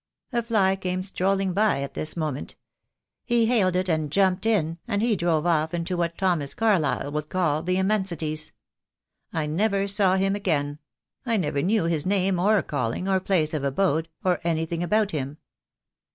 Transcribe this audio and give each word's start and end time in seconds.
A 0.33 0.41
fly 0.41 0.75
came 0.75 1.03
strolling 1.03 1.53
by 1.53 1.83
at 1.83 1.93
this 1.93 2.17
moment. 2.17 2.55
He 3.23 3.45
hailed 3.45 3.75
it 3.75 3.87
and 3.87 4.11
jumped 4.11 4.47
in, 4.47 4.79
and 4.87 4.99
he 4.99 5.15
drove 5.15 5.45
off 5.45 5.75
into 5.75 5.95
what 5.95 6.17
Thomas 6.17 6.55
Carlyle 6.55 7.11
would 7.11 7.29
call 7.29 7.61
the 7.61 7.77
Im 7.77 7.87
mensities. 7.89 8.51
I 9.31 9.45
never 9.45 9.87
saw 9.87 10.15
him 10.15 10.35
again; 10.35 10.79
I 11.23 11.37
never 11.37 11.61
knew 11.61 11.83
his 11.83 12.07
name, 12.07 12.39
or 12.39 12.59
calling, 12.63 13.07
or 13.07 13.19
place 13.19 13.53
of 13.53 13.63
abode, 13.63 14.09
or 14.23 14.41
anything 14.43 14.81
about 14.81 15.11
him. 15.11 15.37